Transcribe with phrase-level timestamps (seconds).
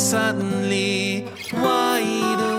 [0.00, 2.49] suddenly wide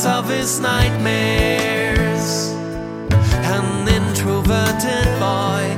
[0.00, 2.52] paintings of his nightmares.
[3.32, 5.76] An introverted boy,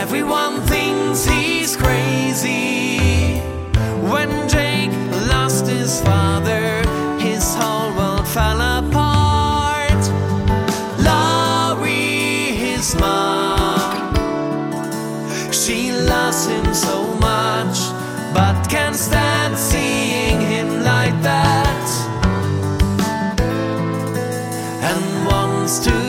[0.00, 3.38] everyone thinks he's crazy.
[4.10, 4.92] When Jake
[5.28, 6.82] lost his father,
[7.18, 10.02] his whole world fell apart.
[10.98, 14.14] Laurie, his mom.
[15.52, 17.78] She loves him so much,
[18.34, 22.21] but can't stand seeing him like that.
[25.78, 26.01] To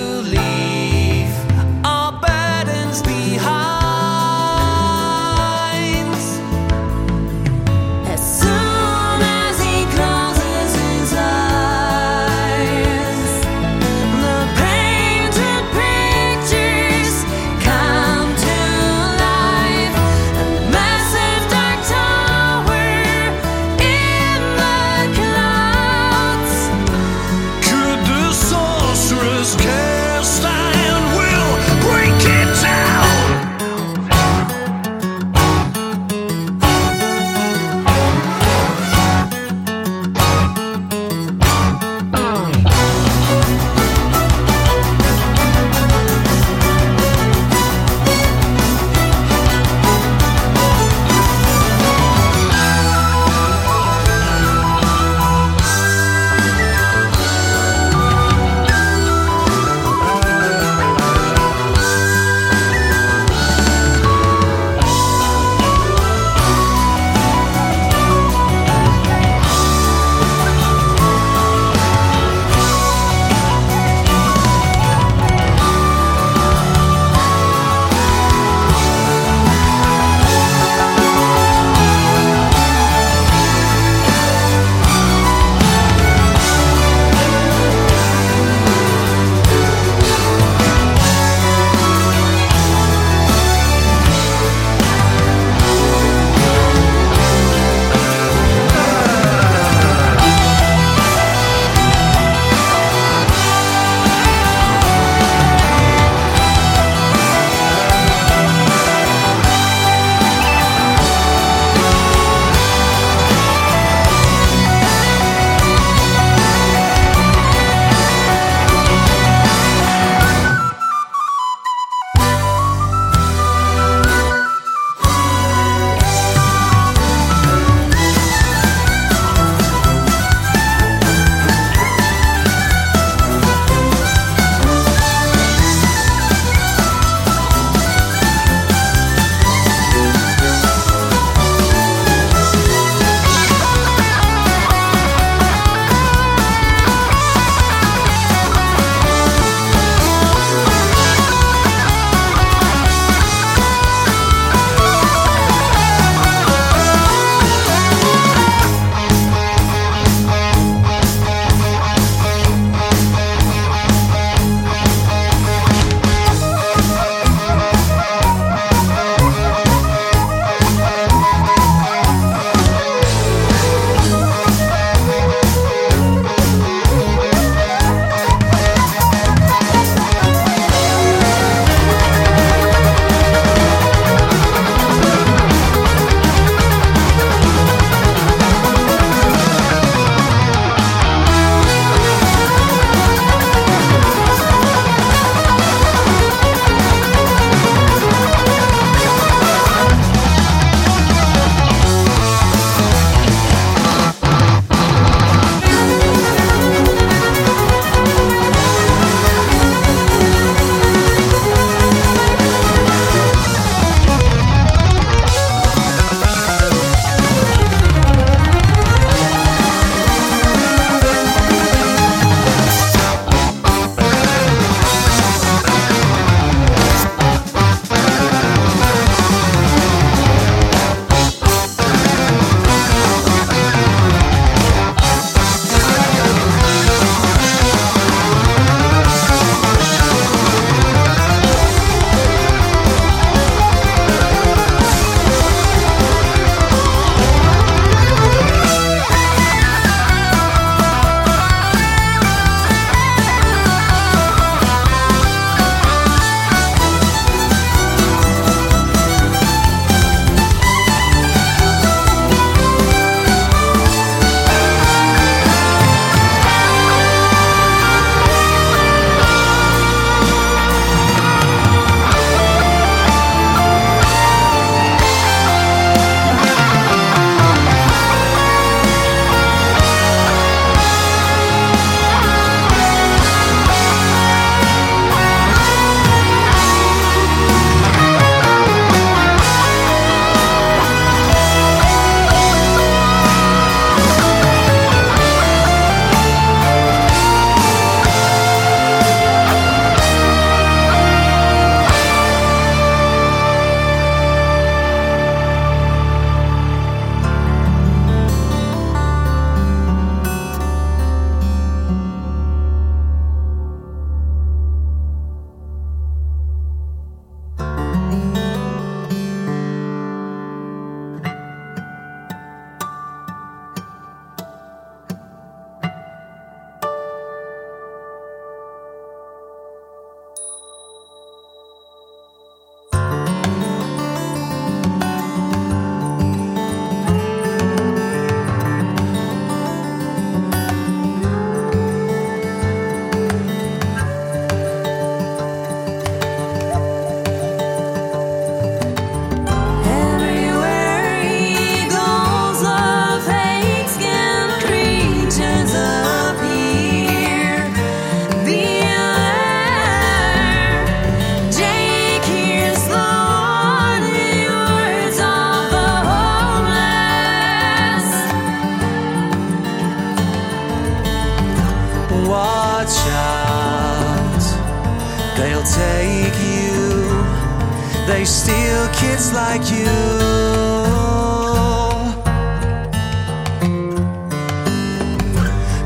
[379.58, 379.86] like you.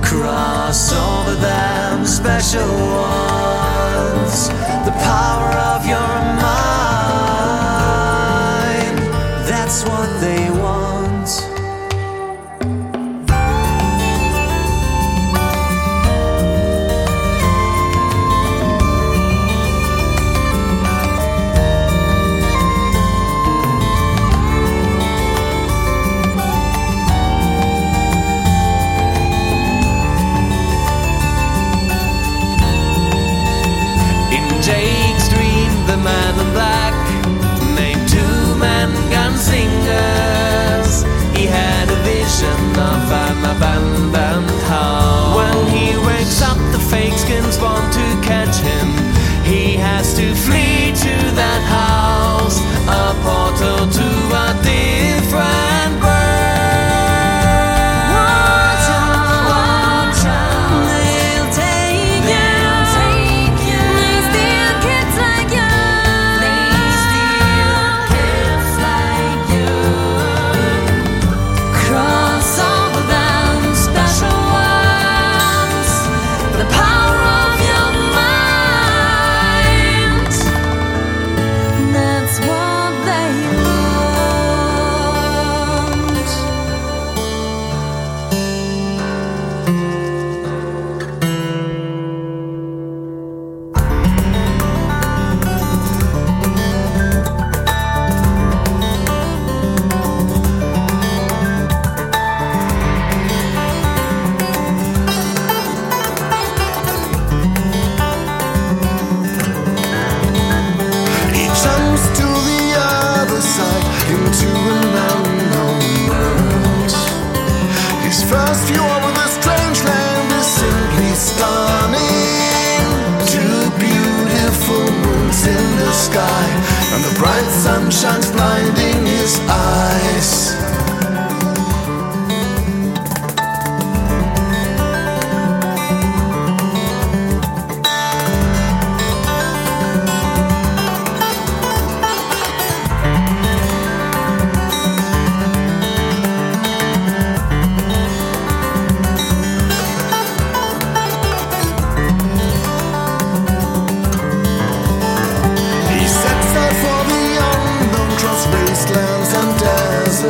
[0.02, 3.17] Cross over them, special one.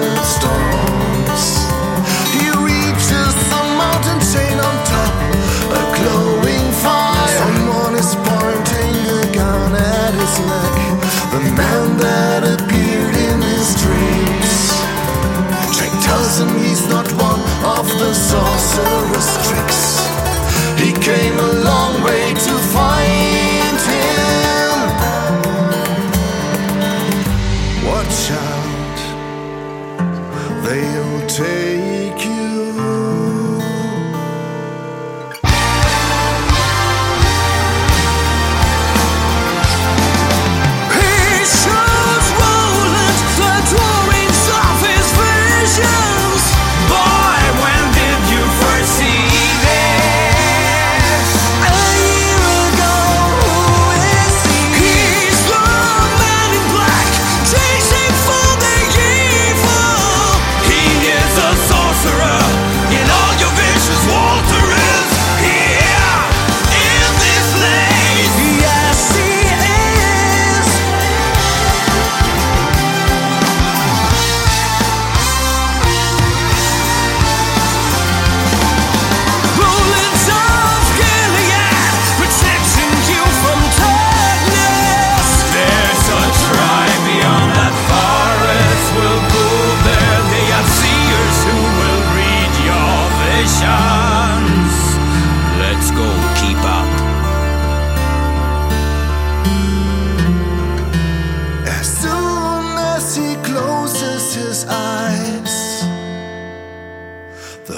[0.02, 0.67] desert storm.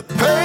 [0.07, 0.38] the pain.